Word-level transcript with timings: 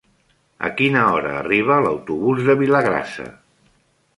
A 0.69 0.69
quina 0.79 1.03
hora 1.17 1.33
arriba 1.41 1.77
l'autobús 1.87 2.41
de 2.49 2.57
Vilagrassa? 2.63 3.29